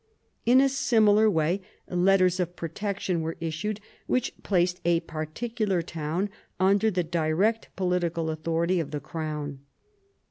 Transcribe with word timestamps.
In 0.47 0.59
a 0.61 0.67
similar 0.67 1.29
way 1.29 1.61
letters 1.87 2.39
of 2.39 2.55
protection 2.55 3.21
were 3.21 3.37
issued, 3.39 3.79
which 4.07 4.33
placed 4.41 4.81
a 4.83 5.01
particular 5.01 5.83
town 5.83 6.31
under 6.59 6.89
the 6.89 7.03
direct 7.03 7.69
political 7.75 8.31
authority 8.31 8.79
of 8.79 8.89
the 8.89 8.99
crown. 8.99 9.59